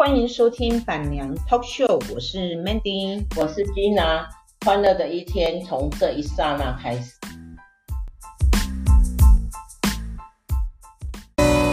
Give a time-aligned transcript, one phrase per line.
[0.00, 4.24] 欢迎收听板娘 Talk Show，我是 Mandy，我是 Gina，
[4.64, 7.12] 欢乐的一天从这一刹那开始。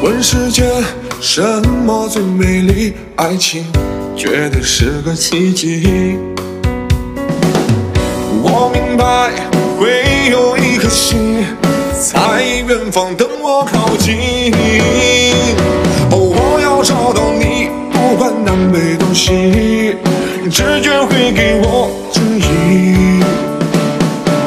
[0.03, 0.83] 问世间
[1.21, 1.41] 什
[1.85, 2.95] 么最美丽？
[3.15, 3.63] 爱情
[4.13, 6.17] 绝对是个奇迹。
[8.43, 9.31] 我明白
[9.79, 11.45] 会有一颗心
[11.93, 14.36] 在远方等我靠近。
[20.49, 23.21] 直觉会给我指引。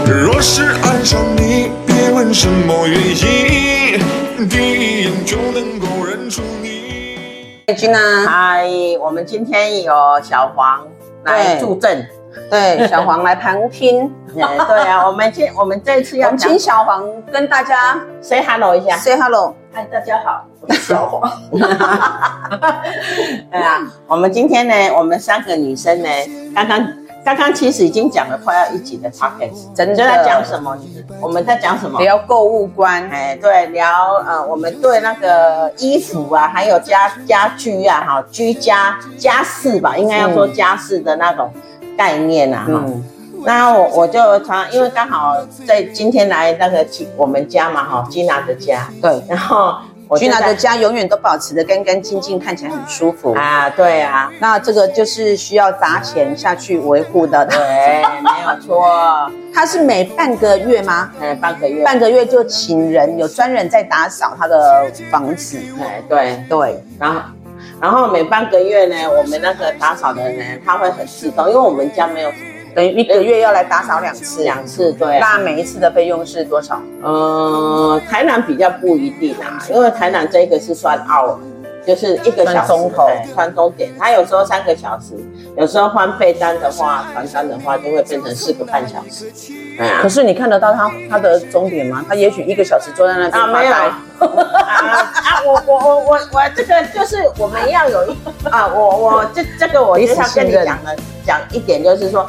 [0.07, 7.63] 若是爱上你，别问什么原因，第一眼就能够认出你。
[7.77, 8.67] 君啊，嗨，
[9.01, 9.93] 我们今天有
[10.23, 10.87] 小黄
[11.25, 12.07] 来助阵。
[12.51, 14.11] 对，小黄来旁听。
[14.35, 19.55] 对啊，我们今我们这次要请小黄跟大家 say hello 一下，say hello。
[19.73, 21.31] 嗨，大家好，我是小黄。
[23.51, 26.09] 对啊，我们今天呢，我们三个女生呢，
[26.55, 26.93] 刚刚
[27.25, 30.77] 刚刚其实已经讲了快要一集的 podcast，真的在讲什么？
[31.21, 32.01] 我们在讲什么？
[32.01, 33.09] 聊购物观。
[33.11, 41.53] 哎，对，聊呃，我们对那个衣服啊，还有家家居啊，哈，居家家饰吧，应该要说家事的那种。
[41.97, 43.05] 概念啊，嗯，
[43.45, 49.75] 那我我就常因为刚好在今天来那个我们家嘛，哈，吉娜的家，对，然后
[50.17, 53.33] 吉娜的家永远都保持的干干净净，看起来很舒服。
[53.35, 57.59] 啊，对啊，那这个就是需要砸钱下去维护的，对，
[58.23, 59.31] 没有错。
[59.55, 61.11] 他是每半个月吗？
[61.21, 66.45] 哎，半个月，半个月就请人有专人在打扫他的房子，哎，对。
[66.49, 67.21] 对，然后。
[67.81, 72.31] 然后每半个月呢，我们那个打扫的人他会很自动，因为我们家没有，
[72.75, 75.19] 等于一个月要来打扫两次，两次对。
[75.19, 76.81] 那每一次的费用是多少？
[77.03, 81.37] 嗯，台南比较不一定啊，因为台南这个是算 hour，
[81.87, 85.15] 就是一个小时钟头，算钟点，它有时候三个小时，
[85.57, 89.31] 有时候换被单的话，传单的话就会变成四个半小时。
[90.03, 92.05] 可是你看得到他他的终点吗？
[92.07, 95.41] 他也许一个小时坐在那里啊，没有啊啊！
[95.47, 98.17] 我我我我我这个就是我们要有一
[98.51, 100.95] 啊，我我这这个我就是要跟你讲的
[101.25, 102.29] 讲一点，就是说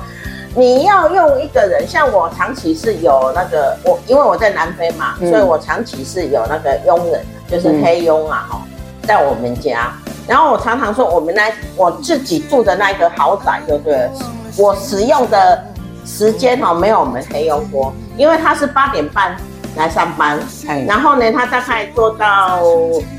[0.56, 8.62] 你要用一个人，像我长期是有那个我，因为我在南非嘛，所以我长期是有那个佣人，就是黑佣啊哈，
[9.04, 9.94] 在我们家。
[10.28, 14.10] 然后我常常说，我们那我自己住的那个豪宅，对不对？
[14.58, 15.64] 我使用的。
[16.04, 19.38] 时间哈没有我们黑佣多，因为他是八点半
[19.76, 20.40] 来上班，
[20.88, 22.62] 然后呢，他大概做到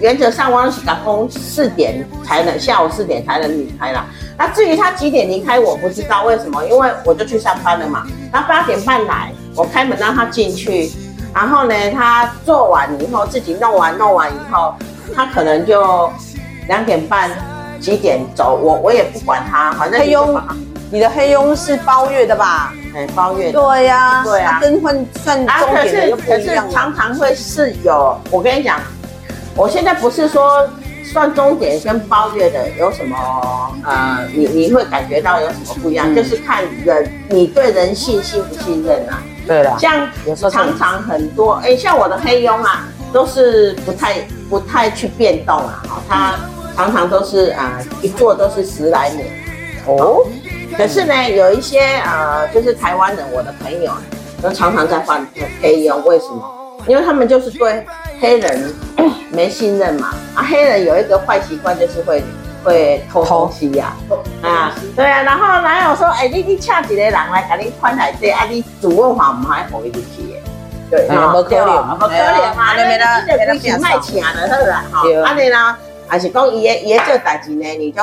[0.00, 4.04] 原则上我是赶工四点才能下午四点才能离开啦。
[4.36, 8.06] 那至于他几点离开，我不知道为什么，因为我就去上班了嘛。
[8.30, 10.90] 他八点半来，我开门让他进去，
[11.34, 14.74] 然后呢，他做完以后自己弄完弄完以后，
[15.14, 16.10] 他可能就
[16.68, 17.30] 两点半
[17.80, 20.40] 几点走，我我也不管他，反正黑佣。
[20.90, 22.74] 你的黑佣是包月的吧？
[22.94, 23.60] 哎，包月的。
[23.60, 26.66] 对呀，对啊，跟换算钟点的又不一样。
[26.66, 28.80] 可是常常会是有，我跟你讲，
[29.56, 30.68] 我现在不是说
[31.04, 36.14] 算钟点跟包月的有什么，呃，你你会感觉到有什么不一样？
[36.14, 39.22] 就是看人，你对人信信不信任啊？
[39.46, 40.08] 对了，像
[40.50, 46.34] 常常很多，哎，像我的黑佣啊，都是不太不太去变动啊，哈，他
[46.76, 49.26] 常常都是啊，一做都是十来年。
[49.86, 50.24] 哦。
[50.76, 53.92] 可是呢，有一些呃，就是台湾人，我的朋友
[54.42, 55.26] 都常常在换
[55.60, 56.42] 黑佣，为什么？
[56.86, 57.86] 因为他们就是对
[58.20, 58.72] 黑人
[59.30, 60.14] 没信任嘛。
[60.34, 62.22] 啊，黑人有一个坏习惯，就是会
[62.64, 63.94] 会偷东西呀。
[64.42, 65.22] 啊，对啊。
[65.22, 70.34] 然后男友说，哎，你你请几个人来给你换台这，啊，你主问话唔还回得去？
[70.90, 72.74] 对，不可能，不可能嘛。
[72.76, 74.72] 你没得，没得钱卖钱的，是不是？
[74.90, 75.76] 好，啊，你呢？
[76.08, 77.64] 还是讲爷爷这代志呢？
[77.78, 78.02] 你就。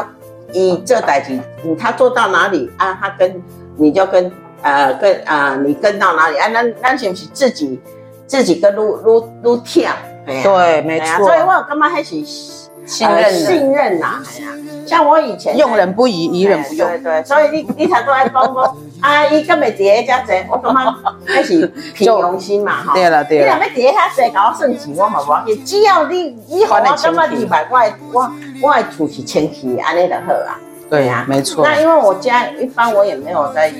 [0.51, 2.97] 你这代志，你他做到哪里啊？
[3.01, 3.41] 他跟
[3.77, 6.47] 你就跟呃跟啊、呃，你跟到哪里啊？
[6.47, 7.79] 那那是不是自己
[8.27, 9.91] 自己跟撸撸撸跳？
[10.25, 11.25] 对，没错。
[11.25, 14.21] 所以我干嘛还是信任信任呐？
[14.25, 14.51] 哎呀，
[14.85, 16.87] 像我以前用人不疑，疑人不用。
[16.87, 22.83] 对对，所以你你才都爱讲讲，阿姨根本叠加这，我干嘛还是凭良心嘛？
[22.83, 22.93] 哈。
[22.93, 23.45] 对了对了。
[23.45, 28.31] 你若要叠加这，搞我算钱我嘛无要紧，只要你你好，我干嘛二百块我。
[28.61, 30.59] 我的厝是清气，安尼就好啊。
[30.89, 31.63] 对呀，没错。
[31.63, 33.71] 那因为我家一般我也没有在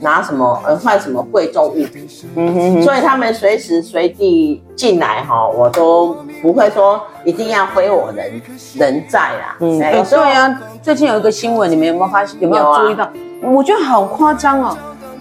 [0.00, 8.42] 拿什么呃换什么贵重物品，嗯哼，所以他们随时随地进来哈，我都不会说一定要非我人
[8.76, 9.56] 人在啦。
[9.60, 10.60] 嗯，对啊。
[10.82, 12.40] 最近有一个新闻，你们有没有发现？
[12.40, 13.08] 有没有注意到？
[13.52, 14.76] 我觉得好夸张哦。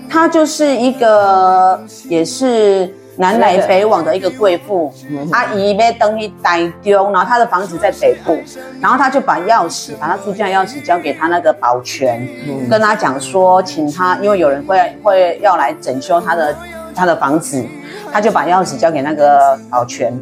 [0.10, 4.94] 她就是一个也是南来北往的一个贵妇，
[5.32, 8.38] 阿姨被登一呆丢，然后她的房子在北部，
[8.80, 16.56] 然后她就把钥匙，把她住家钥匙交给她那个保全，嗯、跟她讲说，请她，因为有人会会要来整修她的
[16.94, 17.66] 她的房子，
[18.12, 20.14] 她就把钥匙交给那个保全，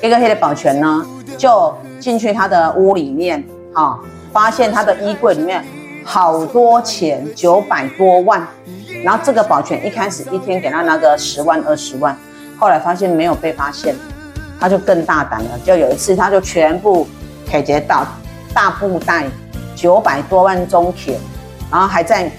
[0.00, 1.04] 这个黑的保全呢，
[1.36, 3.42] 就进去她的屋里面，
[3.72, 3.98] 啊、哦，
[4.32, 5.64] 发现她的衣柜里面
[6.04, 8.46] 好多钱，九百多万，
[9.04, 12.16] 然后这个保全一开始一天给他拿个十万二十万。
[12.58, 13.94] 后来发现没有被发现，
[14.58, 15.50] 他就更大胆了。
[15.64, 17.08] 就有一次，他就全部
[17.50, 18.06] 摕一个大
[18.52, 19.24] 大布袋，
[19.74, 21.18] 九百多万中钱，
[21.70, 22.30] 然后还在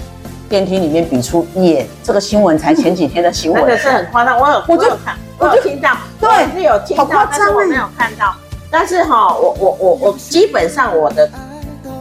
[0.48, 1.88] 电梯里面比出耶。
[2.04, 4.38] 这个新闻才前几天的新闻，那个是很夸张。
[4.38, 8.36] 我有，我就看，我就听到，对，是有听到，但是我没有看到。
[8.70, 11.30] 但是哈，我我我我基本上我的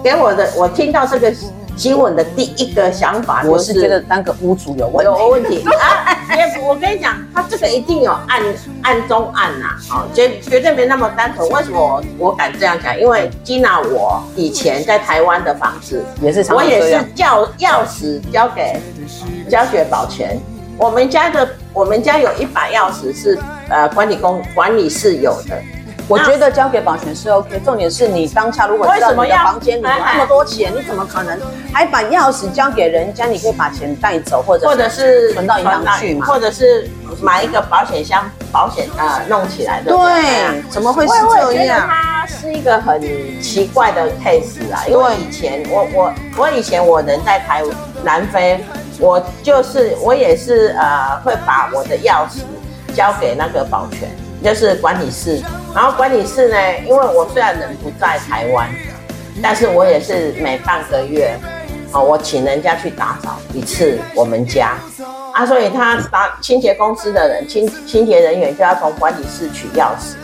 [0.03, 1.33] 给我的，我听到这个。
[1.77, 6.15] 新闻的第一个想法，我是觉得当个屋主有问题，有问题 啊！
[6.69, 8.43] 我跟你讲，他这个一定有暗
[8.83, 11.49] 暗中暗呐，好，绝绝对没那么单纯。
[11.49, 13.01] 为什么我我敢这样讲？
[13.01, 18.79] 因为 Gina 我以前在台湾的房子也是，我也是叫钥匙交给
[19.49, 20.39] 交给保全。
[20.77, 23.39] 我们家的我们家有一把钥匙是
[23.71, 25.57] 呃管理公管理室有的。
[26.11, 31.39] 我觉得交给保全是 OK，重点是你当下如果知道你的房间里有那么多钱，你怎么可能
[31.73, 33.27] 还把钥匙交给人家？
[33.27, 36.91] 你可以把钱带走，或者或者是存到银行去嘛，或者是
[37.23, 39.93] 买一个保险箱，保险呃弄起来的。
[39.93, 41.13] 对，怎么会是
[41.53, 41.89] 这样？
[41.89, 43.01] 它是一个很
[43.41, 47.63] 奇怪的 case 啊，因为以前我我我以前我人在台
[48.03, 48.65] 南非，
[48.99, 52.43] 我就是我也是呃会把我的钥匙
[52.97, 54.09] 交给那个保全。
[54.43, 55.39] 就是管理室，
[55.75, 58.69] 然后管理室呢，因为我虽然人不在台湾，
[59.41, 61.39] 但是我也是每半个月，
[61.93, 64.75] 哦，我请人家去打扫一次我们家，
[65.33, 70.17] 啊，所以他打清洁公司的人，清清洁人员就要从管理室取钥匙，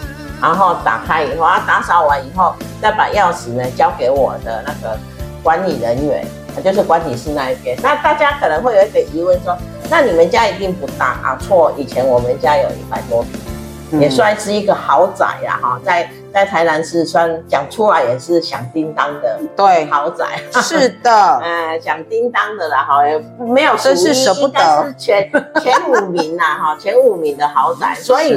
[0.42, 2.52] 然后打开以后，他打扫完以后，
[2.82, 4.98] 再把钥匙呢交给我的那个
[5.44, 6.26] 管理人员，
[6.64, 7.78] 就是管理室那一边。
[7.80, 9.56] 那大家可能会有一个疑问说，
[9.88, 11.38] 那你们家一定不大啊？
[11.40, 13.45] 错，以前我们家有一百多坪。
[13.92, 25.30] 也算是一个豪宅呀，哈，在在台南市算讲出来也是响叮当的，对，豪宅，是的， 呃，响叮当的啦，哈，也没有，真是舍不得，是前
[25.62, 28.36] 前五名呐，哈， 前五名的豪宅，所以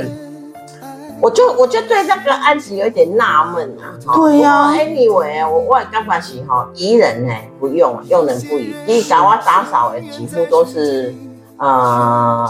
[1.19, 11.13] 我就我就对这个案子有点纳闷啊，对呀，Anyway，我我刚开始哈，宜人呢不用，用人不疑，第一找我打扫的几乎都是
[11.57, 12.47] 呃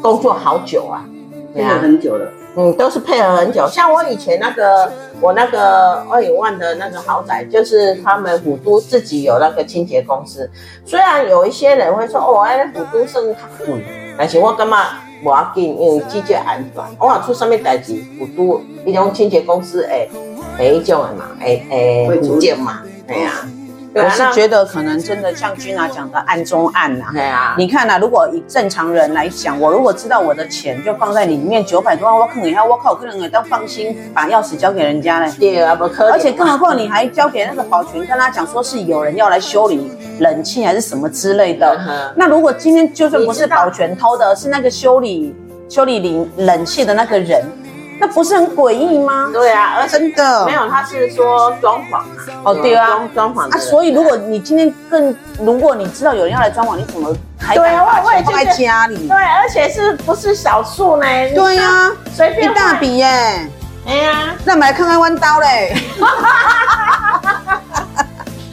[0.00, 1.04] 工作好久啊。
[1.54, 3.66] 配合很久了，嗯，都是配合很久。
[3.68, 4.90] 像我以前那个，
[5.20, 10.48] 我那个二十万的那个豪宅，就是他们虎都自己有那个清洁公司。
[10.84, 13.84] 虽然有一些人会说，哦，哎，虎都算较贵，
[14.18, 14.76] 但是我感觉
[15.24, 16.82] 无要紧，因为季节安全。
[16.98, 20.08] 我若出什么代志，虎都一种清洁公司诶，
[20.58, 23.32] 诶，一种的嘛，诶诶，福建嘛，哎呀。
[23.94, 35.32] 我是觉得可能真的像 Gina 讲的暗中暗呐，对啊，你看呐，如果以正常人来讲，我如果知道我的钱就放在里面九百多万，我可能要我靠，可能也都放心把钥匙交给人家嘞。
[35.38, 36.12] 对啊，不可能。
[36.12, 39.90] 而且更何况你还交给那个保全，跟他讲说是有人要来修理
[40.20, 41.76] 冷气还是什么之类的。
[41.88, 45.34] 嗯、那如果今天就算不是保全偷的，是那个修理
[45.68, 47.42] 修理冷冷气的那个人。
[48.00, 49.28] 那不是很诡异吗？
[49.32, 52.04] 对啊，而真的没有，他是说装潢啊。
[52.44, 53.58] 哦，对啊，装装潢啊。
[53.58, 57.84] 所以如果你今天更，如果你知道有人要来装潢，你怎么还对啊？
[58.02, 59.08] 我我也放在家里？
[59.08, 61.04] 对，而且是不是少数呢？
[61.34, 63.06] 对呀，随便一大笔耶。
[63.86, 65.74] 哎呀，那我们来看看弯刀嘞。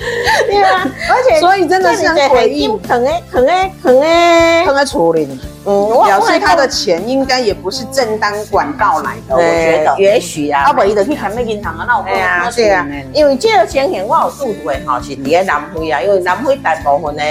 [0.48, 5.28] 对啊，而且所以真的是很诡异，可能可能可能可能处理。
[5.68, 10.66] 嗯，表示他的钱应该也不是正当管道来的，我觉得也许啊。
[10.66, 11.86] 啊，不，伊就去开咩银行啊？
[11.88, 17.24] 那我对啊，对啊，因为这个情形我有拄过哈，是伫个南非啊，因为南非大部分的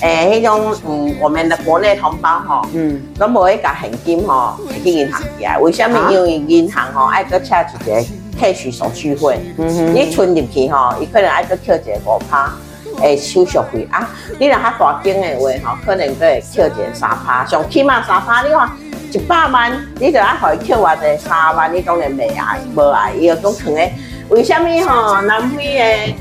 [0.00, 5.56] 诶，迄种嗯，我们的国内同胞哈，嗯，都无一个现金哈，去银行呀？
[5.60, 6.10] 为什么？
[6.10, 8.04] 因为银行吼爱搁插一个
[8.40, 12.52] cash 手续费，嗯，你存入去吼，伊可能爱再扣一个五趴。
[13.02, 14.08] 诶，手续费啊！
[14.38, 18.42] 你若较大间的话，吼，可能都会扣一个三趴，上起码三趴。
[18.42, 18.70] 你看
[19.12, 23.12] 一百万，你就爱互伊扣偌济三万，你当然袂爱，无爱。
[23.12, 23.90] 伊又讲可能，
[24.30, 25.20] 为什么吼？
[25.20, 26.16] 南非诶，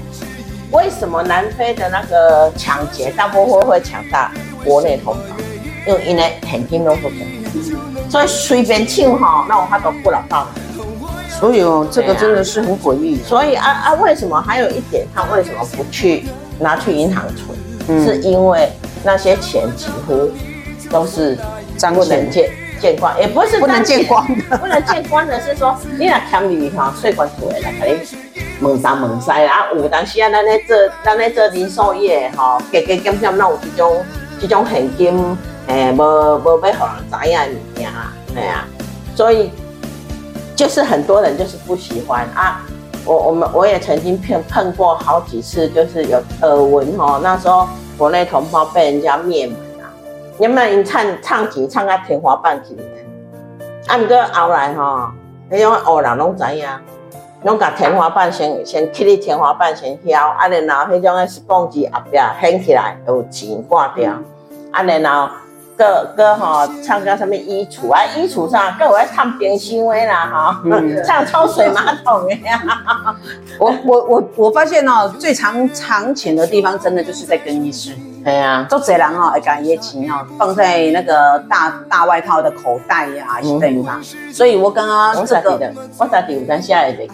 [0.72, 4.30] 为什么南非的那个抢劫大部分会抢到
[4.66, 5.22] 国内同胞？
[5.88, 7.16] 因为因为现金拢不足，
[8.10, 10.46] 所以随便抢吼，那我他都不了到。
[11.40, 13.22] 所以哦，这个真的是很诡异。
[13.24, 16.26] 所以啊啊，为什么还有一点，他为什么不去？
[16.58, 17.50] 拿去银行存，
[17.90, 18.72] 嗯、是因为
[19.04, 20.32] 那些钱几乎
[20.90, 21.38] 都是
[21.94, 22.50] 不能借
[22.80, 34.06] 见光，也不是不能见光的， 不能见光的是说，你若欠你哈，税关处的来给你问东问西啊，有当时啊，咱咧做咱咧做零售业哈，加加减减，那有这种
[34.40, 35.38] 这种现金，
[35.68, 38.66] 诶、欸，无无要互人知影物件啊，对啊，
[39.14, 39.52] 所以
[40.56, 42.62] 就是很多人就是不喜欢啊。
[43.06, 49.86] 我我们我也曾经碰碰过好几次，就是有耳闻哈，那时候国内同胞被人家灭门啊，
[50.40, 52.76] 你们唱唱几唱到天花板去，
[53.88, 55.14] 啊，毋过后来哈，
[55.50, 56.68] 那种黑人拢知影，
[57.44, 64.14] 拢甲天花板先先去你天花板先敲，啊，然后迄种诶是蹦机后壁掀起来有钱挂掉，
[64.72, 65.32] 啊，然后。
[65.78, 72.62] 个个哈唱歌上面衣橱啊，衣橱上各位唱冰箱的啦哈，嗯、唱抽水马桶的呀。
[73.60, 77.94] 我我我我发现哦，最常藏钱的地方，真的就是在更衣室。
[78.24, 84.02] 对呀，做贼人哦，会把一些钱哦放在那个大大外套的口袋呀，是对吧？
[84.34, 87.08] 所以我刚刚这个，我在第五张下来的，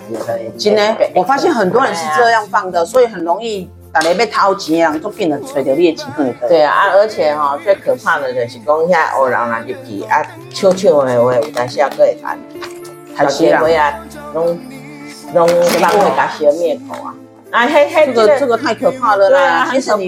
[0.57, 3.69] 今天我发现很多人是这样放的，所以很容易。
[3.93, 6.47] 大家要掏钱啊，都变得揣着你的钱去。
[6.47, 12.39] 对啊，而且哈，最可怕的就是讲，现在黑人啊入去啊，悄悄的话，有当时啊，佫会谈，
[13.15, 13.99] 谈些话啊，
[14.33, 14.57] 拢
[15.33, 17.13] 拢会甲小灭口啊。
[17.51, 19.67] 啊，嘿嘿，这个这个太可怕了啦！
[19.69, 20.07] 其实你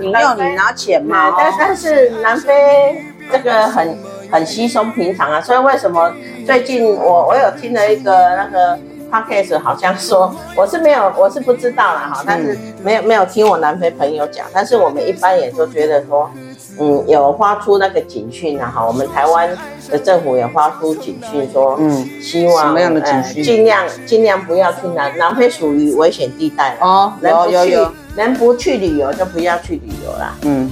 [0.00, 3.98] 你要你拿钱嘛，但但是南非这个很
[4.30, 6.12] 很稀松平常啊，所以为什么
[6.46, 8.78] 最近我我有听了一个那个。
[9.10, 16.30] Podcast 好像说我是没有，我是不知道啦哈，但是没有没有听我南非朋友讲，但是我们一般也都觉得说，
[16.78, 19.48] 嗯，有发出那个警讯啊哈，我们台湾
[19.90, 23.42] 的政府也发出警讯说，嗯，希望什么样的警讯？
[23.42, 30.34] 尽量尽量不要去南南非属于危险地带哦，有有有，能不去旅游就不要去旅游啦。
[30.42, 30.70] 嗯，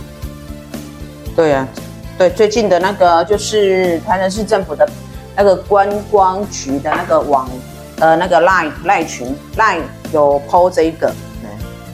[1.34, 1.66] 对啊，
[2.18, 4.86] 对，最近的那个就是台南市政府的
[5.34, 7.48] 那个观光局的那个网。
[8.00, 9.78] 呃，那个赖赖群赖
[10.12, 11.10] 有 po 这一个，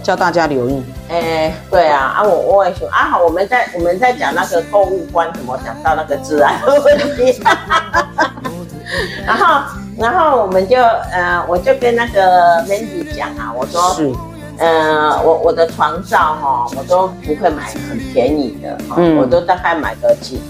[0.03, 0.83] 叫大家留意。
[1.09, 7.41] 哎、欸，对啊，啊我我也说啊好，我们在我们在讲那个购物观，怎么讲到那个治安 问题，
[9.27, 9.63] 然后
[9.99, 14.13] 然后我们就呃，我就跟那个 Mandy 讲啊，我说是，
[14.59, 20.41] 呃，我我的床罩哈，我都不会买很便宜的，嗯，我都大概买个几。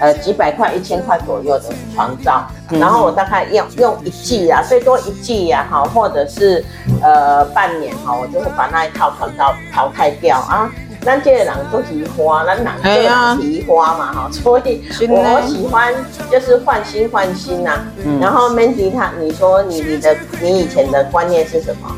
[0.00, 1.64] 呃，几百块、一千块左右的
[1.94, 6.64] 床罩，然后我大概用用一季啊，最多一季呀，哈，或者是
[7.02, 10.70] 呃半年哈，我就会把那一套床罩淘汰掉啊。
[11.02, 14.28] 那这些人都提花，那哪个提花嘛哈？
[14.30, 15.94] 所以我喜欢
[16.30, 17.80] 就是换新换新呐。
[18.20, 21.88] 然后 Mandy 他，你说你你的你以前的观念是什么？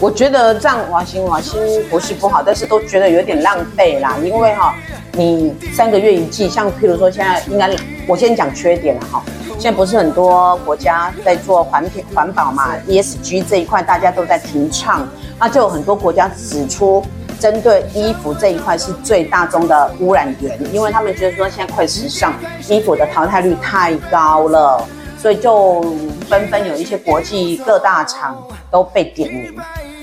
[0.00, 4.74] 我觉得这样换新换新不是不好，但是都觉得有点浪费啦，因为哈。
[5.18, 7.74] 你三个月一季，像譬如说现在应该，
[8.06, 9.22] 我先讲缺点了哈。
[9.58, 17.02] 现在不是很多国家在做环评环保嘛，ESG 这一块大家都在提倡，那就有很多国家指出，
[17.40, 22.34] 针对衣服这一块是最大宗的污染源，因为他们觉得说现在快时尚，
[22.68, 24.86] 衣服的淘汰率太高了，
[25.18, 25.82] 所以就
[26.28, 28.36] 纷纷有一些国际各大厂
[28.70, 29.54] 都被点名。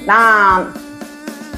[0.05, 0.65] 那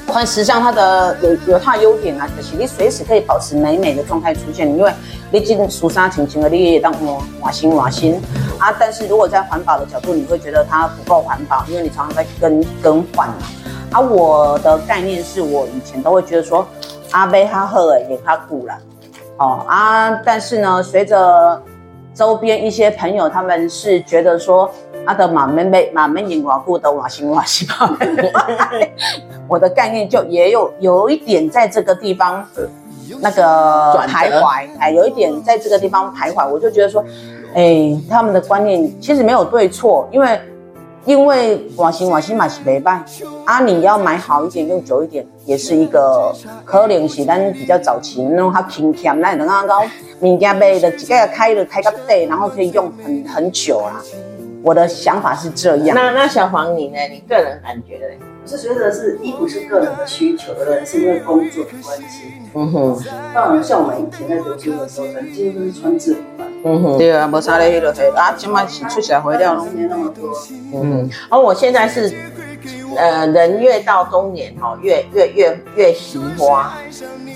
[0.08, 4.94] 快时尚它的有有它的优点啊，就是你随时可以保持美美的状态出现，因为
[5.32, 8.22] 你进梳纱情情的，你也当我瓦新瓦新
[8.60, 8.72] 啊。
[8.80, 13.36] 但是如果在环保的角度，你会觉得它不够环保，因为你常常在更更换嘛。
[13.92, 16.68] 啊，我的概念是我以前都会觉得说，
[17.12, 18.78] 阿贝哈赫尔也他古了，
[19.38, 21.62] 哦啊，但是呢，随着
[22.16, 24.68] 周边一些朋友他们是觉得说。
[25.06, 27.96] 阿德马妹妹马妹引瓦固的瓦西瓦西吧，
[29.48, 32.44] 我的概念就也有有一点在这个地方
[33.22, 37.06] 那个徘徊，哎，有一点在这个地方徘徊，我就觉得说，
[37.54, 40.42] 哎，他们的观念其实没有对错，因为
[41.06, 43.06] 因为瓦西瓦西马是没办
[43.46, 46.36] 啊，你要买好一点用久一点，也是一个
[46.66, 49.82] 可能性，但比较早期那种它平添那等刚刚
[50.22, 54.02] 物件买的几个月开的开个对，然后可以用很很久啊。
[54.64, 55.96] 我的想法是这样。
[55.96, 56.98] 那那小黄你呢？
[57.12, 58.26] 你个人感觉呢？
[58.44, 60.84] 我是觉得是衣服是个人的需求，对不对？
[60.84, 62.34] 是因为工作的关系。
[62.56, 63.04] 嗯哼。
[63.32, 66.46] 当然，像我们以前在读书的时候，可能几乎都是穿制服嘛。
[66.64, 66.98] 嗯哼。
[66.98, 70.36] 对啊，没啥嘞，那个啊，即卖是出社会了，没那么多。
[70.74, 71.10] 嗯哼。
[71.30, 72.12] 而我现在是。
[72.98, 76.74] 呃，人越到中年哈，越越越越喜花，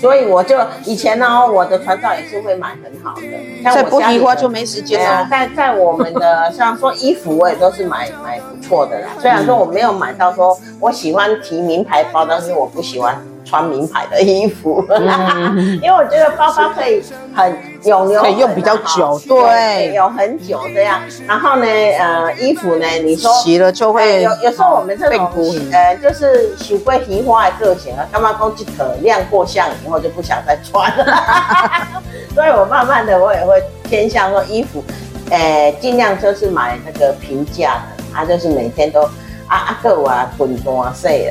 [0.00, 3.22] 所以我就以前呢，我的传照也是会买很好的。
[3.62, 5.26] 在不喜花就没时间了。
[5.30, 9.08] 在在我们的像说衣服，我也都是买买不错的啦。
[9.18, 13.16] 虽然说我没有买到说我喜欢提名牌包，但是我不喜欢
[13.50, 14.84] 穿名牌的衣服，
[15.82, 17.02] 因为我觉得包包可以
[17.34, 17.52] 很
[17.82, 21.00] 有留，可以用比较久，对，有很久这样。
[21.26, 25.28] 然后呢，呃，衣服呢，你说洗了就会有有时候我们这种
[25.72, 31.20] 呃，就是喜欢提花的个性啊，干嘛讲即可亮过相以后就不想再穿了，
[32.32, 34.84] 所以我慢慢的我也会偏向说衣服，
[35.30, 39.08] 呃，尽量就是买那个平价的，啊，就是每天都。
[39.50, 41.28] 啊啊够啊，分段洗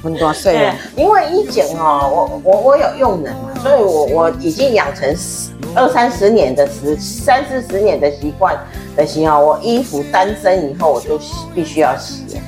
[0.00, 0.48] 啦，分段洗。
[0.96, 5.14] 因为以前哦，我我我有用人嘛，所以我我已经养成
[5.74, 8.58] 二三十年的十三四十年的习惯
[8.96, 11.18] 的时候，我衣服单身以后我就
[11.54, 12.38] 必须要洗。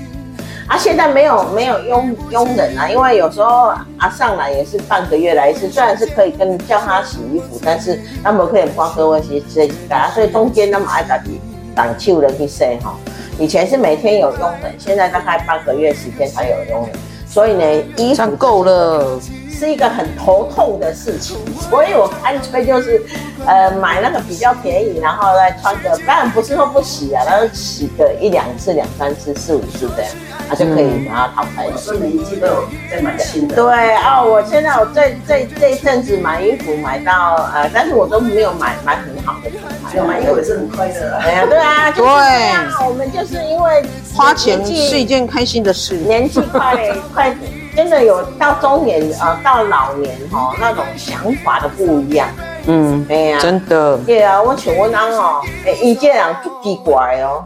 [0.68, 3.66] 啊，现在没有没有佣佣人啊，因为有时候
[3.98, 11.38] 啊上来也是半个月来一次，虽然是可以跟叫他洗衣服，但是他们可以帮各位洗洗啊，所以中间那么爱打底
[11.74, 12.94] 挡秋的去洗哈。
[13.38, 16.92] 以前是每天有佣人，现在大概半个月时间才有佣人，
[17.32, 17.64] 所以呢，
[17.96, 19.18] 衣服够了，
[19.62, 21.36] 是一个很头痛的事情，
[21.70, 23.00] 所以我干脆就是，
[23.46, 30.10] 呃，买那个比较便宜，然后再穿个，当然不是说不洗啊，然后洗个一两次、两三次、四五次这样，
[30.48, 31.76] 啊就可以把它淘汰了。
[31.76, 33.54] 所以每一季都有在买新的。
[33.54, 41.18] 对哦，我现在我这这这一阵子买衣服买到呃，但是我都没有买买很好的品牌，买衣服也是很快乐。
[41.20, 46.76] 哎呀，对啊，就是我们就是因为花钱是一件开心的事，年纪快
[47.14, 47.36] 快。
[47.74, 52.28] 真的有到中年呃，到老年哈，那种想法的不一样。
[52.66, 53.96] 嗯，对呀，真的。
[53.98, 55.40] 对啊，我像我娘哦，
[55.80, 57.44] 伊这人足奇怪哦，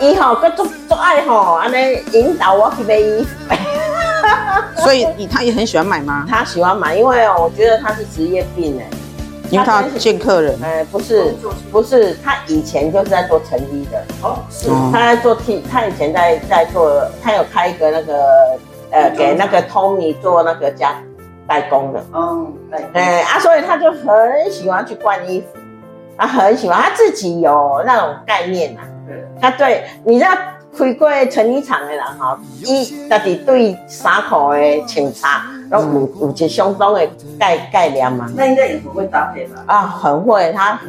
[0.00, 3.30] 伊吼佮足足爱吼，安尼引导我去买衣服。
[4.76, 6.24] 所以你他也很喜欢买吗？
[6.28, 8.88] 他喜欢买，因为我觉得他是职业病哎，
[9.50, 10.56] 因为他见客人。
[10.62, 11.34] 哎，不是，
[11.72, 14.02] 不是，他以前就是在做成衣的。
[14.22, 14.68] 哦，是。
[14.92, 18.24] 他在做 T，他以前在在做，他有开一个那个。
[18.90, 20.94] 呃，给那个 Tommy 做那个家
[21.46, 25.46] 代工的，嗯，对，哎啊，所以他就很喜欢去换衣服，
[26.16, 30.30] 他很喜欢，他自己有那种概念呐，对，他对，你知道
[30.76, 37.06] 开过成衣厂的人哈，伊到底对衫裤的穿插，然后有有些相当的
[37.38, 39.62] 概概念嘛，那应该也不会搭配吧？
[39.66, 40.88] 啊，很会，他很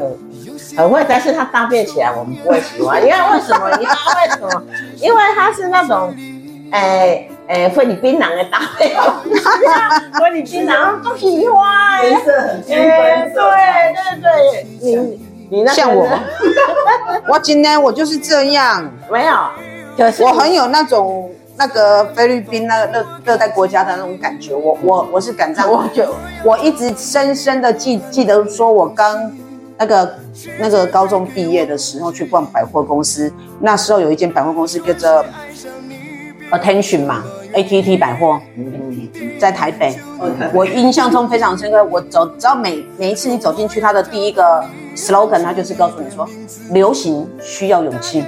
[0.78, 3.70] 很会，但是他搭配起来我们不会喜欢，因为为什么？
[3.74, 4.64] 因为为什么？
[5.02, 6.16] 因为他是那种，
[6.76, 7.28] 哎。
[7.48, 8.90] 诶，菲律宾人的搭配，
[10.20, 13.32] 菲律宾人都喜欢，颜色很缤纷。
[13.36, 15.20] 对对对，你
[15.52, 16.08] 你那像我，
[17.28, 19.36] 我今天我就是这样，没有，
[19.96, 26.04] 就是我很有那种那个菲律宾那个热热带国家的那种感觉，我我我是敢这样，我就
[26.44, 29.32] 我一直深深的记记得，说我刚
[29.78, 30.16] 那个
[30.58, 35.24] 那个高中毕业的时候去逛百货公司，那时候有一间百货公司叫做。
[36.52, 38.40] Attention 嘛，ATT 百货，
[39.40, 39.98] 在台北，
[40.54, 41.84] 我印象中非常深刻。
[41.86, 44.64] 我走，只要每每一次你走进去，它的第一个
[44.96, 46.28] slogan，它就是告诉你说，
[46.70, 48.24] 流行需要勇气。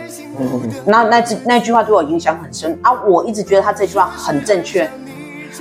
[0.86, 2.92] 那那句那句话对我影响很深啊！
[3.08, 4.88] 我一直觉得他这句话很正确，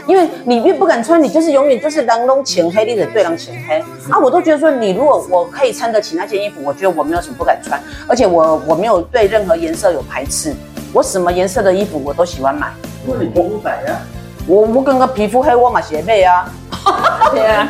[0.06, 3.78] 因为你越不敢穿，你就是永远就是人拢浅黑，你得对人浅黑
[4.10, 4.18] 啊！
[4.18, 10.54] 我都觉得说，你如果我可以撑得起那件衣服，我觉得我没有什么不敢穿，而且我我没有对任何颜色有排斥。
[10.96, 12.72] 我什么颜色的衣服我都喜欢买。
[13.04, 14.00] 我皮肤白啊，
[14.46, 16.50] 我我跟个皮肤黑我嘛鞋配啊。
[17.32, 17.68] 对啊，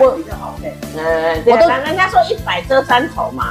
[0.00, 0.74] 我比较好配。
[0.96, 3.50] 嗯，我都人家说一百遮三丑嘛。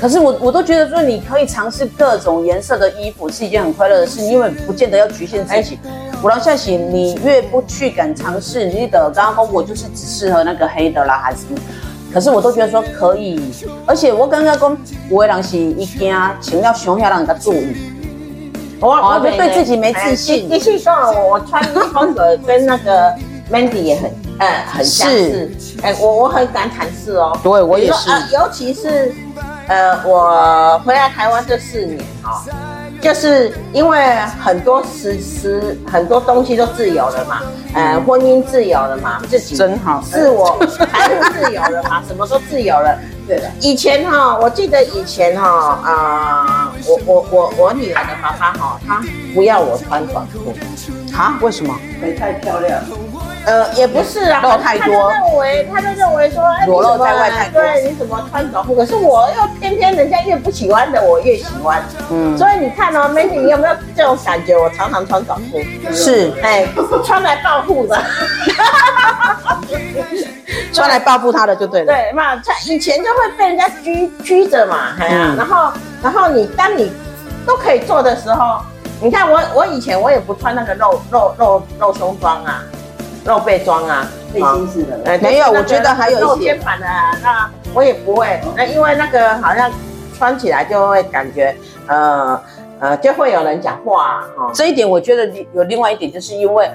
[0.00, 5.78] 可是我我都觉得说你可以尝试各种颜色的衣服是一件很快乐的事，因为不见得要局限自己。
[6.20, 11.44] 我让下写，你越不去敢尝试，你的刚刚说我就是只适合那个黑的啦，还是？
[12.12, 13.40] 可是我都觉得说可以，
[13.86, 14.76] 而且我刚刚讲，
[15.10, 17.93] 有的人是一惊，穿了熊下让人家注意。
[18.80, 20.48] 我我就对自己没自信。
[20.50, 23.12] 继续说，我我穿衣风格跟那个
[23.50, 25.50] Mandy 也很，呃，很相似。
[25.82, 27.36] 哎，我我很敢阐释哦。
[27.42, 28.10] 对，我也是。
[28.32, 29.14] 尤其是，
[29.68, 32.42] 呃，我回来台湾这四年哈，
[33.00, 37.42] 就是因为很多时时很多东西都自由了嘛，
[37.74, 42.98] 呃，婚姻自由了嘛，自己真好，自我财务自由了嘛，什么都自由了。
[43.26, 45.48] 对的，以前哈，我记得以前哈，
[45.82, 46.53] 啊、呃，
[46.86, 49.02] 我我我我女儿的爸爸哈，她
[49.34, 50.54] 不要我穿短裤，
[51.16, 51.38] 啊？
[51.40, 51.74] 为什么？
[52.00, 52.80] 没太漂亮。
[53.46, 55.10] 呃，也不是啊，露太多。
[55.10, 57.60] 他就认为，他就认为说，哎，裸露在外太多。
[57.60, 58.74] 对，你怎么穿短裤？
[58.74, 61.82] 可是我又偏偏人家越不喜欢的，我越喜欢。
[62.10, 62.36] 嗯。
[62.38, 64.56] 所以你看哦，美女，你有没有这种感觉？
[64.56, 65.60] 我常常穿短裤。
[65.92, 66.32] 是。
[66.42, 66.66] 哎，
[67.04, 67.98] 穿来报复的。
[70.72, 71.92] 穿来报复他的就对了。
[71.92, 76.92] 对嘛，穿以前就会被人家拘拘着嘛，哎呀、嗯，然后然后你当你
[77.46, 78.60] 都可以做的时候，
[79.00, 82.62] 你看我我以前我也不穿那个露露露露胸装啊，
[83.26, 84.98] 露背装啊，背心式的。
[85.04, 86.86] 呃，没有，我觉得还有一些露肩膀的，
[87.22, 88.40] 那我也不会。
[88.56, 89.70] 那因为那个好像
[90.16, 91.54] 穿起来就会感觉，
[91.86, 92.40] 呃
[92.80, 94.50] 呃，就会有人讲话哦。
[94.54, 96.70] 这一点我觉得有另外一点，就是因为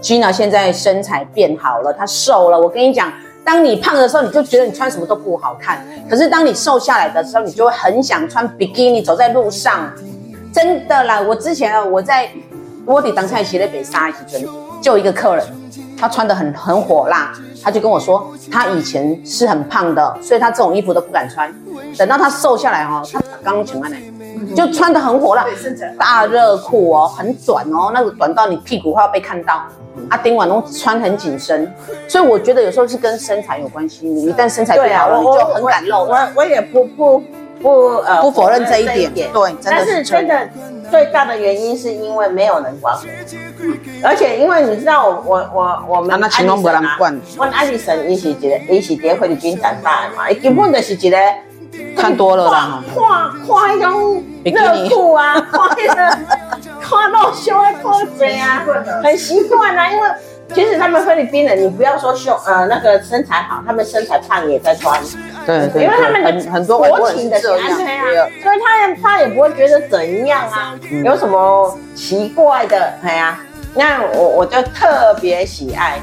[0.00, 2.58] Gina 现在身材变好了，她瘦了。
[2.58, 3.12] 我跟你讲，
[3.44, 5.84] 当你胖的时候，你就觉得你穿什么都不好看。
[6.08, 9.92] 可是当你瘦下来的时候，你就会很想穿比基尼走在路上。
[10.52, 12.28] 真的啦，我之前，我在
[12.86, 14.48] 窝底当菜骑在北沙一起
[14.82, 15.46] 就一个客人，
[15.96, 17.32] 他穿得很很火辣，
[17.62, 21.54] 他就跟我说，他以前是很胖的，所以他这种衣服都不敢穿。
[21.96, 23.98] 等到他瘦下来哦，他刚请完来，
[24.54, 25.44] 就穿的很火辣，
[25.98, 29.62] 大热裤哦，很短哦，那个短到你屁股快要被看到。
[30.08, 31.72] 啊，丁婉都穿很紧身，
[32.08, 34.06] 所以我觉得有时候是跟身材有关系。
[34.08, 36.04] 你一旦身材变好了，你就很敢露。
[36.04, 37.22] 我我也不不。
[37.62, 40.48] 不呃不否认这一点，对，但是真的
[40.90, 51.18] 最大的原因是因为没有人管我，而且因为你知道我我我我们，那青龙没人管，我艾丽森伊是一个伊是在菲律宾长大的嘛，伊根本就是一个
[51.96, 56.18] 看多了啦，跨跨那种热裤啊，跨那个
[56.80, 58.64] 看露胸的裤子啊，
[59.02, 60.08] 很习惯啊，因为。
[60.52, 65.00] 其实他们菲律宾人，你不要说胸，呃，那个身材好，他们身材胖也在穿。
[65.46, 73.38] 对对，因为他们很很多国情的这样，所以他也他也不会觉得怎样啊，有什么奇怪的，哎呀，
[73.74, 76.00] 那我我就特别喜爱。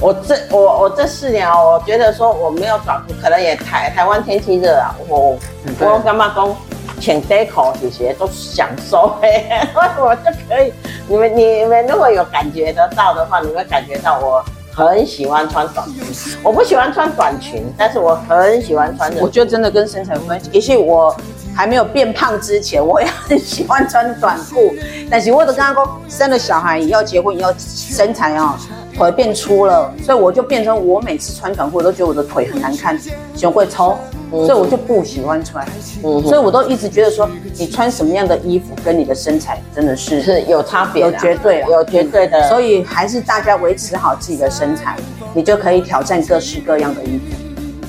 [0.00, 5.38] 我这我我这四年哦，我觉得说我没有短裤，可能也台台湾天气热啊，我
[5.80, 6.56] 我干嘛讲？
[6.98, 10.72] 穿短裤这些都享受哎，我就可以。
[11.06, 16.02] 你们你们如果有感觉得到的话，你会感觉到我很喜欢穿短裙。
[16.42, 19.14] 我不喜欢穿短裙，但是我很喜欢穿。
[19.16, 20.48] 我觉得真的跟身材有关系。
[20.52, 21.14] 也许我
[21.56, 24.74] 还没有变胖之前，我也很喜欢穿短裤。
[25.10, 28.76] 但是我都跟他说，生了小孩要结婚要身材啊、哦。
[28.96, 32.98] 腿变粗了，所以我就变成我每次穿短裤我都觉得我的腿很难看，
[33.34, 33.98] 胸会抽，
[34.30, 35.66] 所以我就不喜欢穿。
[36.02, 42.48] 嗯，所以我都一直觉得说，你穿什么样的衣服跟你的身材真的是是有差别，有绝对有绝对的。
[42.48, 44.96] 所以还是大家维持好自己的身材，
[45.34, 47.36] 你就可以挑战各式各样的衣服。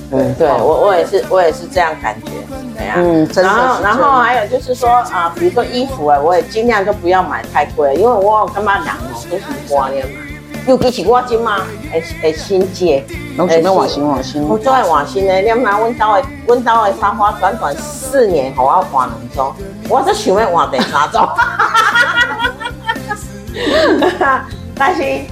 [0.09, 2.31] 嗯，对我我也是我也是这样感觉。
[2.77, 10.21] 对呀，嗯，然后然后还有就是说啊，比如说衣服啊，我也尽量就不要买太贵，因为我感觉人哦，都是花的嘛。
[10.65, 13.03] 尤其是我今嘛，会会新借，
[13.37, 14.41] 拢想要换新换新。
[14.47, 19.53] 我最爱换新的，你看阮兜的，阮兜的沙发短短四年，互我换两组，
[19.89, 21.19] 我都想要换第三组。
[24.79, 25.25] 但是，诶、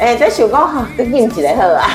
[0.00, 1.86] 欸，这想讲哈，你用一个好啊。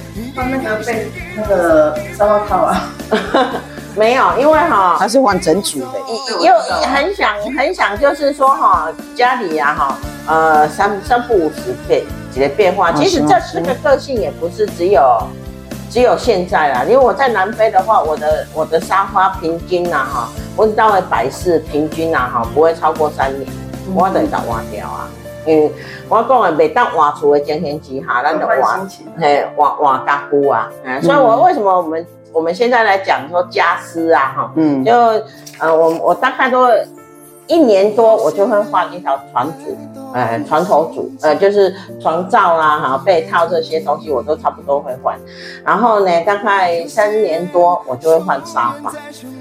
[0.34, 2.92] 换那个被那个沙发套啊。
[3.96, 5.98] 没有，因为哈，他是换整组的，
[6.40, 6.54] 又
[6.88, 12.92] 很想很想，就是说哈，家里呀哈，呃，三三不五时变几个变化。
[12.92, 15.20] 其实这这个个性也不是只有
[15.90, 23.44] 只有现在啦，因为我在南非的话，我的我的沙发平均呐哈，我知道的摆饰平均呐哈，不会超过三年，
[23.92, 25.10] 我得当换掉啊。
[25.46, 25.70] 嗯，
[26.08, 30.70] 我讲啊每当换厝的情形之下，咱就换，嘿，换换家具啊。
[30.84, 32.06] 嗯，所以我为什么我们。
[32.32, 34.92] 我们现在来讲说家私啊，哈，嗯，就
[35.58, 36.68] 呃，我我大概都
[37.50, 39.76] 一年多，我就会换一条床组，
[40.14, 45.18] 呃，床头组，呃，就是床罩啦，哈，被套这些东西我都差不多会换。
[45.64, 48.92] 然后呢，大概三年多，我就会换沙发。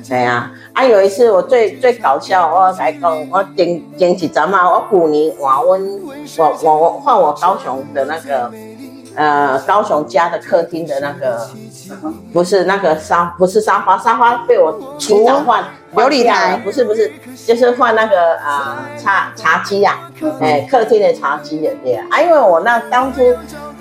[0.08, 5.78] 对呀，啊，有一次我最最搞笑，我才讲，我前前几阵嘛，我去年换我
[6.38, 8.52] 我我换我高雄的那个。
[9.16, 11.50] 呃，高雄家的客厅的那个，
[12.34, 15.64] 不是那个沙，不是沙发，沙发被我提早换，
[15.96, 17.12] 琉璃台，不是不是，
[17.46, 19.32] 就是换那个呃茶。
[19.36, 19.98] 茶几呀，
[20.42, 23.22] 哎，客厅的茶几也对啊，因为我那当初，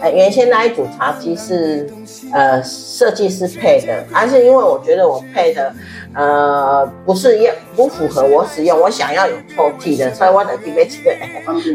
[0.01, 1.89] 呃，原先那一组茶几是
[2.33, 5.73] 呃设计师配的，而是因为我觉得我配的
[6.15, 11.11] 呃不是要不符合我使用，我想要有抽屉的，所以我得去买几个，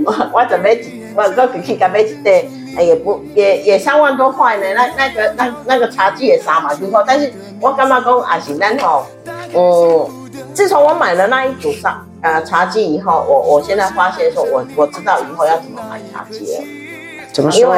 [0.05, 2.49] 我我准备我我去去买几对。
[2.75, 7.31] 哎，也不也也三万多块呢，那那个那那个茶几也三万多块，但是
[7.61, 8.39] 我干嘛讲啊？
[8.39, 9.05] 是然后，
[9.53, 16.63] 嗯，自从我买了那一组上呃茶几以后，我我现在发现说我我知道以后要怎么买茶几了。
[17.31, 17.75] 怎么说？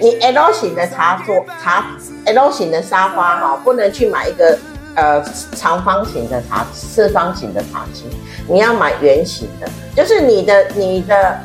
[0.00, 1.84] 你 L 型的茶桌茶
[2.24, 4.58] L 型的沙发哈，不能去买一个
[4.94, 5.22] 呃
[5.54, 8.04] 长方形的茶四方形的茶几，
[8.48, 11.38] 你要买圆形的，就是你的你的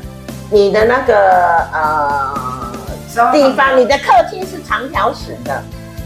[0.49, 2.33] 你的那个呃。
[3.31, 5.53] 地方，你的客厅是长条形的，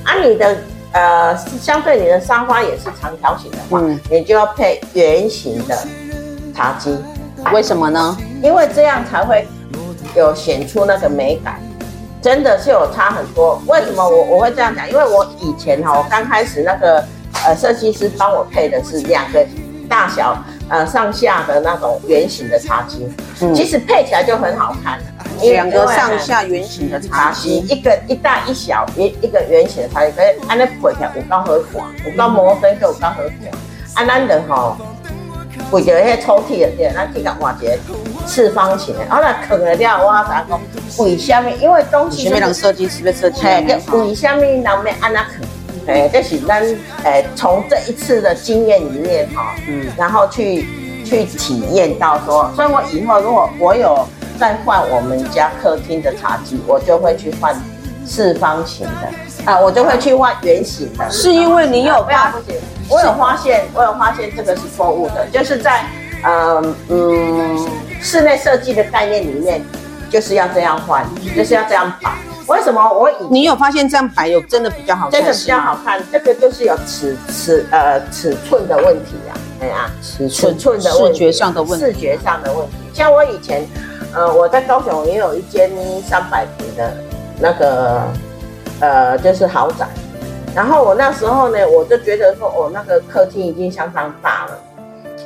[0.03, 0.57] 啊，你的
[0.93, 5.77] 呃，相对你的沙发也是长条形的话，嗯，你就要配圆形的
[6.55, 6.97] 茶几。
[7.53, 8.17] 为什么呢？
[8.43, 9.47] 因为这样才会
[10.15, 11.59] 有显出那个美感，
[12.21, 13.61] 真的是有差很多。
[13.67, 14.87] 为什么我我会这样讲？
[14.89, 17.03] 因为我以前哈，我刚开始那个
[17.45, 19.43] 呃设计师帮我配的是两个
[19.89, 20.37] 大小
[20.69, 23.09] 呃上下的那种圆形的茶几，
[23.41, 24.99] 嗯、其实配起来就很好看。
[25.49, 33.51] 两个上下圆形的茶几，一个一大一小，一一个圆形的茶几，可以按那配起来有够好看，有够摩登，又有够好看。
[33.93, 34.77] 啊，咱的吼，
[35.71, 37.77] 为着迄抽屉的对，咱去甲换一个
[38.25, 40.61] 四方形的，啊，那囥了了，我知影讲
[41.05, 41.49] 为什么？
[41.59, 42.23] 因为东西。
[42.23, 43.41] 什么人设计师要设计？
[43.41, 45.25] 嘿，为什么人要安那囥？
[45.87, 46.63] 哎，这是咱
[47.03, 50.65] 诶从这一次的经验里面哈，嗯，然后去
[51.03, 54.07] 去体验到说，所以我以后如果我有
[54.41, 57.55] 再换我们家客厅的茶几，我就会去换
[58.03, 61.07] 四方形的，啊，我就会去换圆形的。
[61.11, 62.55] 是因为你有发现？
[62.89, 65.85] 我有发现，我有发现这个是错误的，就是在
[66.23, 67.69] 呃嗯
[68.01, 69.61] 室内设计的概念里面，
[70.09, 71.05] 就是要这样换，
[71.37, 72.11] 就是要这样摆。
[72.47, 75.11] 为什么我以你有发现这样摆有真的比较好看？
[75.11, 82.73] 真的比较好看，这个就是有尺尺呃尺寸的问题啊，对啊，尺寸的问题，视觉上的问题，视觉上的问题。
[82.91, 83.63] 像我以前
[84.13, 85.71] 呃我在高雄也有一间
[86.03, 86.93] 三百平的
[87.39, 88.01] 那个
[88.79, 89.87] 呃就是豪宅。
[90.53, 94.59] 然后我那时候呢，我就觉得说，哦，那个客厅已经相当大了，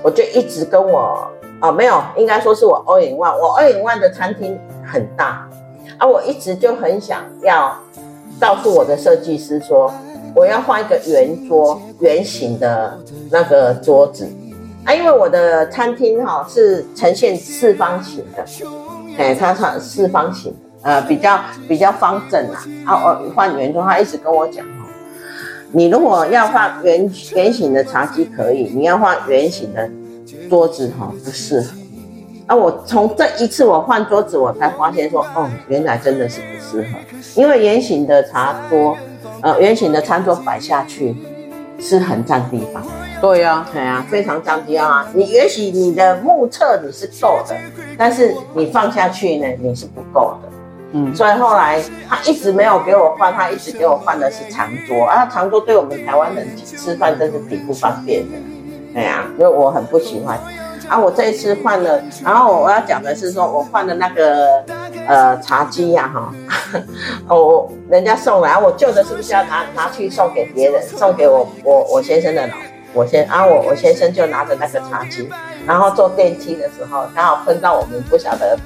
[0.04, 1.28] 我就一直跟我，
[1.62, 5.50] 哦，没有，应该说是我 All in One，我 All in One 的餐厅很大，
[5.98, 7.76] 啊，我一直就很想要
[8.40, 9.92] 告诉我的设计师说，
[10.36, 12.96] 我要换一个圆桌，圆形的
[13.32, 14.30] 那个桌子，
[14.86, 18.46] 啊，因为我的餐厅哈是呈现四方形的，
[19.18, 24.86] 哎，它是四方形，呃，比较比较方正啊，啊，我换圆桌，他一直跟我讲哦。
[25.72, 29.90] 你如果要换圆圆形的茶几可以，你要换圆形的
[30.50, 31.68] 桌子哈不适合。
[32.46, 37.00] 啊，我从这一次我换桌子，我才发现说，哦，原来真的是不适合。
[37.34, 38.96] 因为圆形的茶桌，
[39.42, 41.16] 呃，圆形的餐桌摆下去
[41.80, 42.84] 是很占地方。
[43.22, 45.08] 对呀，对呀，非常占地方啊。
[45.14, 47.56] 你也许你的目测你是够的，
[47.98, 50.50] 但是你放下去呢，你是不够的。
[50.92, 55.26] 嗯，所以后来他一直没有给我换，他一直给我换的是长桌啊。
[55.26, 58.38] 长桌对我们台湾人吃饭真是挺不方便的，
[58.94, 60.40] 对呀，因为我很不喜欢
[60.88, 60.98] 啊。
[60.98, 64.64] 我这一次换了，然后我要讲的是说，我换了那个
[65.08, 66.34] 呃茶几呀，哈，
[67.28, 70.82] 哦，人家送来，我旧的是不是要拿拿去送给别人？
[70.84, 72.54] 送给我我我先生的老
[72.94, 75.30] 我先啊，我我先生就拿着那个茶几，
[75.66, 78.58] 然后坐电梯的时候刚好碰到我们不晓得。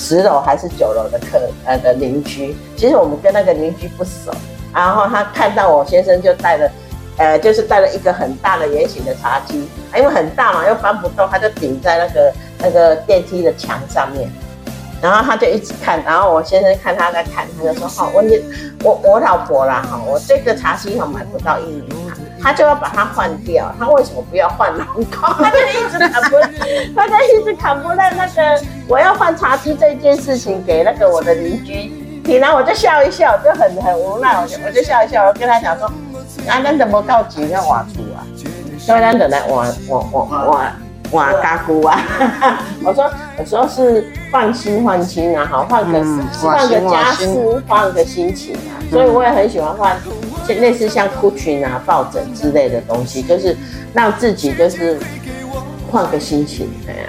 [0.00, 4.30] 十楼还是九楼的客呃的邻居，其实我们跟那个邻居不熟，
[4.72, 6.70] 然后他看到我先生就带了，
[7.16, 14.30] 呃，就是带了一个很大的圆形的茶几，因为很大嘛，又搬不动，他就顶在那个那个电梯的墙上面，
[15.00, 18.42] 然后他就一直看，然后我先生看他在看，他就说：好，我你
[18.82, 21.84] 我我老婆啦，哈，我这个茶几哈买不到一年，
[22.42, 25.32] 他就要把它换掉，他为什么不要换龙头？
[25.42, 26.36] 他就一直砍不，
[26.96, 28.62] 他就一直砍不烂那个。
[28.88, 31.92] 我要换茶几这件事情给那个我的邻居
[32.24, 35.86] 听，然后我就笑一笑，就很很无奈，我就我就笑一笑，我跟他讲说，
[36.48, 38.26] 啊，咱怎么告急要瓦出啊？
[38.78, 40.72] 所以咱等来瓦瓦瓦瓦
[41.12, 42.00] 瓦嘎咕啊！
[42.84, 46.04] 我说有时候是换新换新啊，好换个
[46.40, 49.96] 换个家私，换个心情啊，所以我也很喜欢换
[50.48, 53.56] 类似像裤裙啊、抱枕之类的东西，就是
[53.92, 54.98] 让自己就是
[55.90, 57.08] 换个心情，哎呀。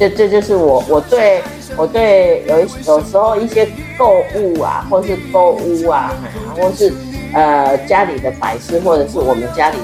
[0.00, 1.42] 这这就是我我对
[1.76, 6.14] 我对有一有时候一些购物啊，或是购物啊，
[6.56, 6.92] 或是
[7.34, 9.76] 呃家里的摆饰，或者是我们家里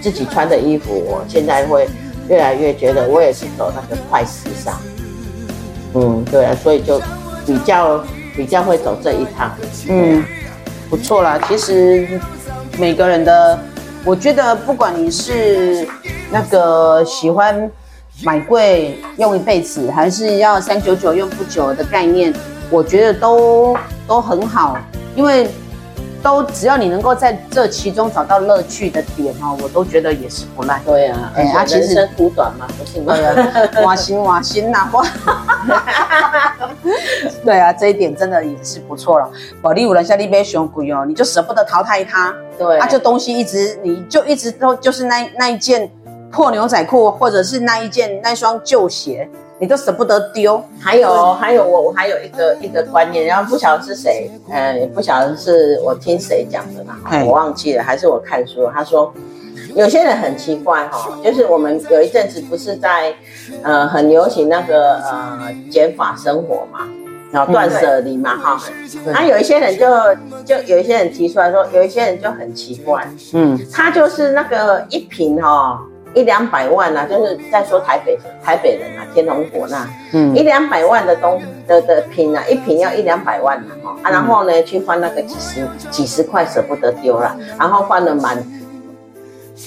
[0.00, 1.88] 自己穿的衣服，我现在会
[2.28, 4.74] 越来越觉得我也是走那个快时尚。
[5.94, 7.00] 嗯，对啊，所以就
[7.46, 8.04] 比较
[8.36, 9.54] 比较会走这一趟。
[9.88, 10.24] 嗯，
[10.90, 11.38] 不错啦。
[11.48, 12.20] 其实
[12.78, 13.58] 每个人的，
[14.04, 15.86] 我觉得不管你是
[16.30, 17.70] 那个喜欢。
[18.22, 22.32] 买贵用一辈子，还是要三九九用不久的概念，
[22.70, 24.78] 我觉得都都很好，
[25.16, 25.48] 因为
[26.24, 30.80] 都只要你能够在这其中找到乐趣的点哦，我都觉得也是不赖。
[30.86, 33.14] 对啊，哎，他其实人生苦短嘛，不是吗？
[33.84, 35.04] 哇心哇心呐，哇！
[37.44, 39.30] 对啊，这一点真的也是不错了。
[39.60, 42.34] 保利五人夏利杯熊贵哦，你就舍不得淘汰它。
[42.58, 45.90] 对，啊，就东西一直，你就一直都就是那那一件。
[46.32, 50.62] 破牛仔裤，或者是那一件那双旧鞋，你都舍不得丢。
[50.80, 58.68] 还有，还有我我还有一个一个观念，然后不晓得是谁，呃，也不晓得是我听谁讲的啦，我忘记了，还是我看书。
[58.74, 59.12] 他说，
[59.74, 63.14] 有些人很奇怪哈，就是我们有一阵子不是在，
[63.62, 66.80] 呃，很流行那个呃减法生活嘛，
[67.30, 68.60] 然后断舍离嘛哈。
[69.06, 69.86] 那有一些人就
[70.44, 75.78] 就有一些人提出来说，有一些人就很奇怪，嗯，他就是那个一坪哦。
[76.14, 88.42] 一两百万啊，就是在说台北台北人啊，天龙国那，嗯，一两百万的东的的瓶啊，一瓶要一两百万啊，哈、嗯，然后呢去换那个几十几十块舍不得丢了，然后换了满，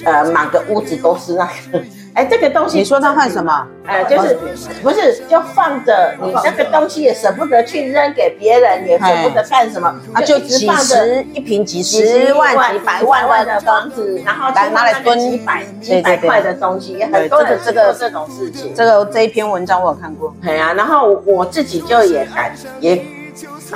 [0.06, 1.82] 呃满个屋子都是那个。
[2.18, 3.68] 哎，这个东西你说他换什么？
[3.86, 4.36] 哎，就是
[4.82, 6.16] 不是就放着？
[6.20, 9.96] 你那个东西也舍不得去扔给别人，也舍不得干什么？
[10.16, 18.74] 他就几十一瓶几十万几百万的房子，然后拿来蹲几百几百块的东西，很多的这个这种事情。
[18.74, 20.34] 这个这一篇文章我有看过。
[20.42, 23.06] 对啊，然后我自己就也感也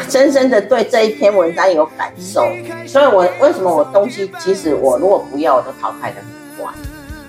[0.09, 2.41] 深深的对这一篇文章有感受，
[2.87, 6.15] 所以我为什么我东西其实我如果不要，我都淘汰的。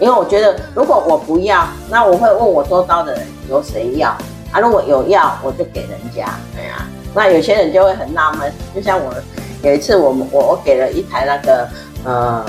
[0.02, 4.08] 因为我觉得，如果我不要，那我会问我周遭的人有谁要
[4.50, 4.58] 啊？
[4.60, 6.26] 如果有要，我就给人家。
[6.56, 9.14] 对啊，那有些人就会很纳闷，就像我
[9.62, 11.68] 有一次我，我们我我给了一台那个
[12.04, 12.44] 呃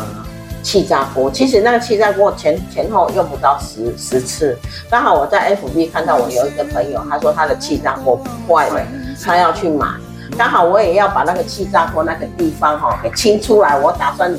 [0.64, 4.58] 气炸锅，其实那个气炸锅前前后用不到十十次，
[4.90, 8.82] 刚好我在 FB 看到我有一个朋友，他说他的气炸锅坏了，
[9.24, 9.86] 他要去买。
[10.36, 14.34] 刚好我也要把那个气炸锅那个地方哈给清出来，我打算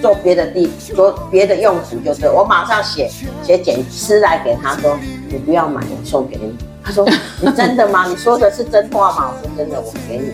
[0.00, 3.10] 做别的地做别的用途，就是我马上写
[3.42, 4.96] 写简诗来给他说，
[5.28, 6.56] 你不要买，我送给你。
[6.84, 7.06] 他说
[7.40, 8.06] 你真的吗？
[8.06, 9.32] 你说的是真话吗？
[9.32, 10.32] 我说真的，我给你。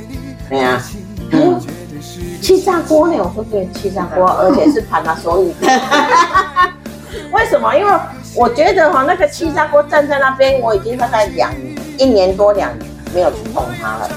[0.49, 0.81] 对呀，
[2.41, 3.15] 气炸锅呢？
[3.19, 5.55] 我说对，气炸锅， 而且是 Panasonic。
[7.33, 7.75] 为什么？
[7.75, 7.93] 因为
[8.37, 11.51] 我觉得哈那个气炸锅站在那边，我已经大概两
[11.97, 14.11] 一年多两年没有去碰它了。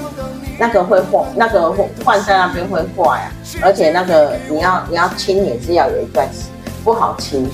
[0.58, 1.72] 那个会坏，那个
[2.04, 3.30] 换在那边会坏啊，
[3.62, 7.48] 而且那个你要你要清也是要有一段时间，不好清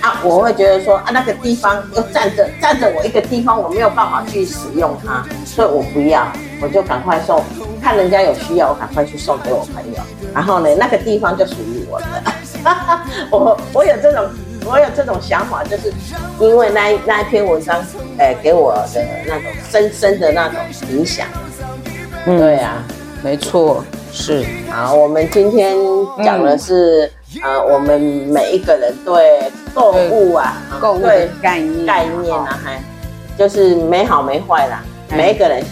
[0.00, 0.20] 啊。
[0.24, 6.26] 我会觉得说啊，那个地方又占着占着我一个地方，我没有办法去使用它，所以我不要，
[6.60, 7.42] 我就赶快送，
[7.80, 10.00] 看人家有需要，我赶快去送给我朋友。
[10.34, 12.06] 然后呢，那个地方就属于我的。
[13.30, 14.28] 我我有这种
[14.66, 15.92] 我有这种想法，就是
[16.40, 17.80] 因为那那一篇文章，
[18.18, 20.58] 呃，给我的那种深深的那种
[20.90, 21.26] 影响。
[22.26, 22.84] 嗯、对呀、啊，
[23.22, 24.44] 没错，是。
[24.70, 25.74] 好，我们今天
[26.22, 32.82] 讲的是，嗯、呃，我们每一个人对购物啊，购物的概念概念啊，还
[33.38, 35.62] 就是没好没坏啦，嗯、每一个人，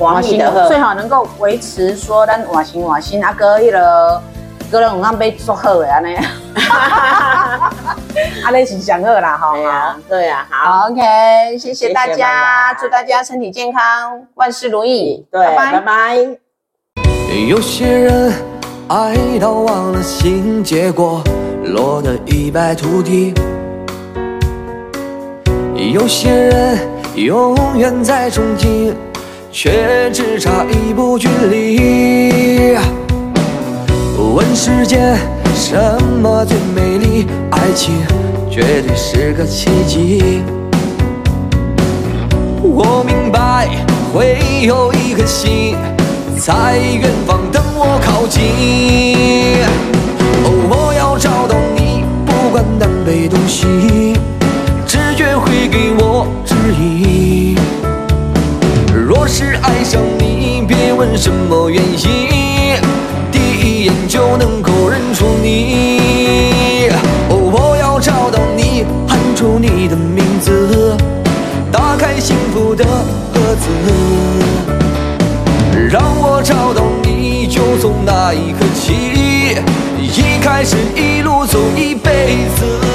[0.00, 4.20] 瓦心最好能够维持说，咱瓦新瓦新啊，哥，迄个
[4.72, 6.16] 个人有被做好的安尼，
[8.42, 9.52] 安尼是上好啦，哈。
[9.52, 16.16] 对呀，对呀，好，OK，谢谢大家，祝大家身体健康，万事如意，对，拜拜。
[17.48, 18.32] 有些人
[18.88, 21.22] 爱到忘了形，结果
[21.64, 23.34] 落得一败涂地；
[25.92, 26.78] 有些人
[27.14, 28.94] 永远在憧憬，
[29.50, 32.78] 却只差一步距离。
[34.54, 35.18] 世间
[35.54, 35.74] 什
[36.20, 37.26] 么最美丽？
[37.50, 37.94] 爱情
[38.50, 40.42] 绝对是个奇迹。
[42.62, 43.68] 我明白
[44.12, 45.76] 会有一颗心
[46.38, 49.62] 在远方等我靠近。
[50.44, 54.16] 哦，我要找到你，不管南北东西，
[54.86, 57.56] 直觉会给我指引。
[58.94, 62.31] 若是爱上你，别问什么原因。
[64.08, 66.88] 就能够认出你，
[67.28, 70.96] 哦，我要找到你，喊出你的名字，
[71.70, 73.68] 打开幸福的盒子，
[75.90, 78.92] 让我找到你，就从那一刻起，
[79.98, 82.91] 一开始一路走一辈子。